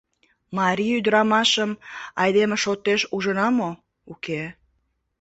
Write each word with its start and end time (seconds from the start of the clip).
Марий 0.57 0.95
ӱдырамашым 0.97 1.71
айдеме 2.21 2.57
шотеш 2.63 3.01
ужына 3.15 3.47
мо, 3.57 3.69
уке? 4.11 4.41